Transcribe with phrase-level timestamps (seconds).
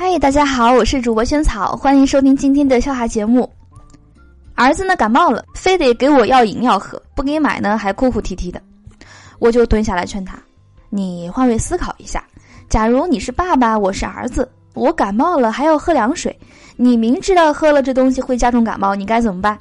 [0.00, 3.50] 嗨，大家好，我是主播萱草，欢迎收听今天的笑话节目。
[4.54, 8.62] 儿子呢感冒了，非得给我要饮料喝，不给买呢还哭哭啼啼的，
[9.40, 10.38] 我就蹲下来劝他
[10.88, 12.22] ：“你换位思考一下，
[12.68, 16.38] 假如你是爸爸，我是儿子，我感冒了还要喝凉水，
[16.76, 19.58] 你明知道喝了这东西会加重感冒，你该怎么办？”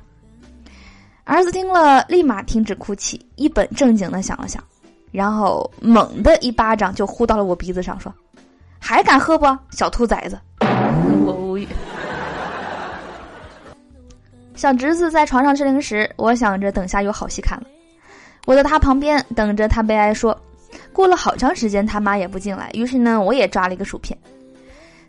[1.26, 4.64] 儿子听了，立马停止哭泣，一本正经的想了想，
[5.12, 8.14] 然后猛的一巴掌就呼到了我鼻子上，说
[8.88, 10.40] ：“还敢喝不，小兔崽子！”
[11.26, 11.68] 我无语。
[14.56, 17.66] 小侄子在床上吃零食，我想着等下有好戏看了，
[18.46, 20.40] 我在他旁边等着他悲哀说。
[20.94, 24.18] 过了好长时间，他妈也不进来，于是呢，我也抓了一个薯片。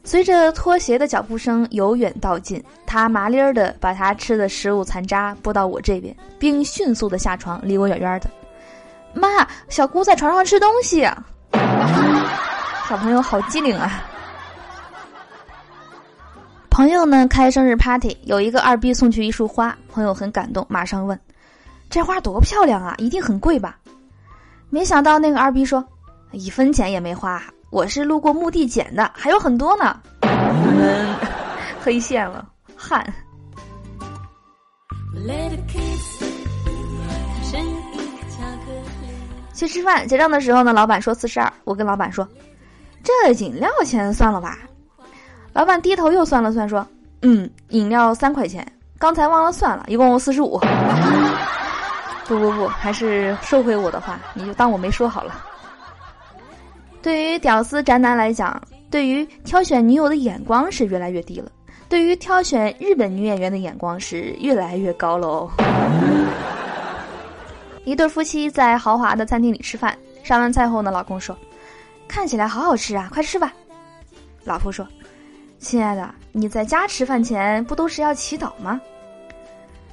[0.03, 8.29] 随着拖鞋的脚步声由远到近，他麻利儿的把他吃的食物残渣拨到我这边，并迅速的下床，离我远远的。
[9.15, 11.09] 妈，小姑在床上吃东西。
[12.89, 14.03] 小朋友好机灵啊！
[16.71, 21.21] 朋友呢开生日 party，有一个二逼送去一束花，朋友很感动，马上问
[21.91, 23.77] ：“这花多漂亮啊，一定很贵吧？”
[24.71, 25.87] 没想到那个二逼说
[26.33, 30.01] ：“一分钱也没花。”我是路过墓地捡的，还有很多呢。
[31.85, 33.05] 黑线了，汗。
[39.53, 42.27] 去吃饭结账的时候呢，老板说四十二，我跟老板说
[43.25, 44.59] ：“这饮料钱算了吧。”
[45.55, 46.87] 老板低头又算了算，说
[47.23, 48.67] ：“嗯，饮料三块钱，
[48.99, 50.61] 刚才忘了算了，一共四十五。
[52.29, 55.35] ”不不不，还是收回我的话，你就当我没说好了。
[57.01, 61.49] 对于屌丝宅男来讲，对于挑选女友的眼光是越来越低了；
[61.89, 65.51] 对于挑选日本女演员的眼光是越来越高喽。
[67.85, 71.35] 一对夫妻在豪华的餐厅里吃饭，上完菜后呢，老公说
[72.09, 73.53] ：“看起来好好吃啊，快吃吧。”
[74.45, 74.87] 老婆说
[75.61, 78.81] ：“亲爱的，你在家吃饭前不都是要祈祷吗？”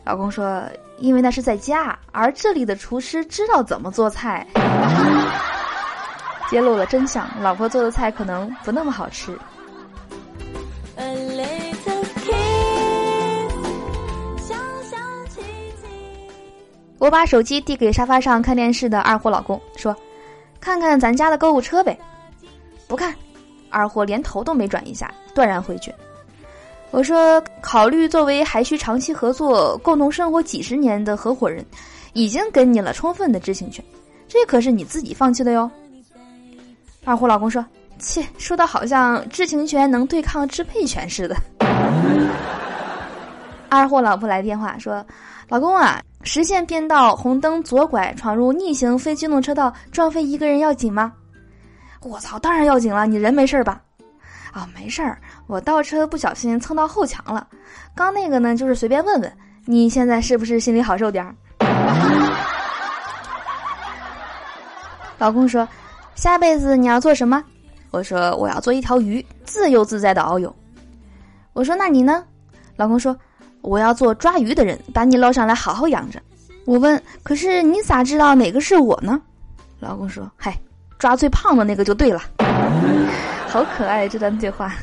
[0.06, 0.64] 老公说
[0.98, 4.48] ：“因为那是在家，而这里的厨师知道怎么做菜。
[6.50, 9.38] ”揭露了真相，老婆做的菜可能不那么好吃。
[16.98, 19.96] 我把手机递给沙发上看电视的二货老公，说
[20.62, 21.98] ：“看看咱家的购物车呗。”
[22.88, 23.14] 不看，
[23.70, 25.94] 二货连头都没转一下，断然回绝。
[26.92, 31.66] 我说：“考虑作为还需长期合作、共同生活几十年的合伙人，
[32.14, 33.84] 已经给你了充分的知情权，
[34.30, 35.70] 这可是你自己放弃的哟。”
[37.04, 37.66] 二货老公说
[38.00, 41.36] ：“切，说的好像知情权能对抗支配权似的。”
[43.68, 45.06] 二货老婆来电话说
[45.50, 51.12] ：“老公啊，实线变道红灯左拐闯入逆行非机动车道撞飞一个人要紧吗？”
[52.06, 53.08] 我操，当然要紧了！
[53.08, 53.82] 你人没事吧？
[54.54, 55.18] 啊，没事儿，
[55.48, 57.48] 我倒车不小心蹭到后墙了。
[57.96, 59.38] 刚那个呢，就是随便问问。
[59.66, 61.36] 你现在是不是心里好受点儿？
[65.18, 65.68] 老公说。
[66.14, 67.44] 下辈子你要做什么？
[67.92, 70.56] 我说我要做一条鱼，自由自在的遨游。
[71.52, 72.24] 我说那你呢？
[72.78, 73.14] 老公说
[73.60, 76.22] 我要做抓鱼的人，把你捞上来好好养着。
[76.66, 79.22] 我问可是你咋知道哪个是我呢？
[79.82, 80.58] 老公说嗨，
[80.98, 82.22] 抓最胖的那个就对了。
[83.48, 84.74] 好可爱这段对话。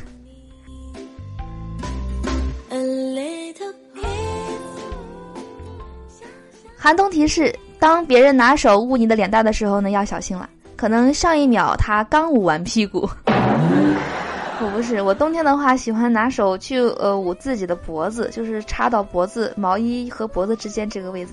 [6.77, 10.49] 寒冬提示：当别人拿手捂你的脸蛋的时候呢，要小心了。
[10.75, 21.31] 可能上一秒他刚捂完屁股， 我不是我冬天的话喜欢拿手去呃捂自己的脖子，就是插到脖子毛衣和脖子之间这个位置，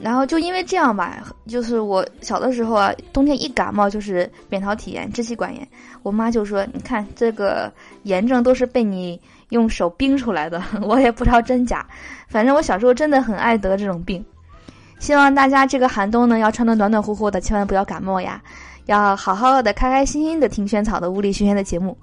[0.00, 5.66] 然后就因为这样吧，就是我小的时候啊，冬天一感冒就是扁桃体炎、支气管炎，
[6.02, 7.72] 我妈就说：“你看这个
[8.04, 10.62] 炎症都是被你用手冰出来的。
[10.82, 11.86] ”我也不知道真假，
[12.28, 14.24] 反正我小时候真的很爱得这种病。
[15.00, 18.40] 希望大家这个寒冬呢，要穿的暖暖和和的，千万不要感冒呀！
[18.86, 21.96] 要好好的、开开心心的听萱草的物理学轩的节目。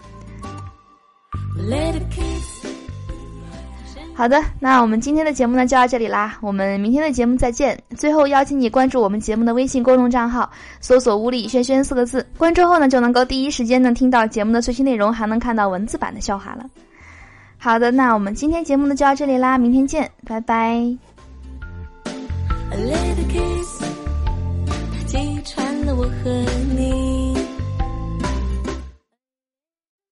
[4.17, 7.77] 好的，那我们今天的节目呢就到这里啦，我们明天的节目再见。
[7.97, 16.65] 最后邀请你关注我们节目的微信公众账号，搜索“物理轩轩”四个字，关注后呢就能够第一时间呢听到节目的最新内容，还能看到文字版的笑话了。
[17.57, 20.55] 好的，那我们今天节目呢就到这里啦，明天见，拜拜。
[22.71, 23.83] A little kiss，
[25.07, 27.24] 击穿了我和。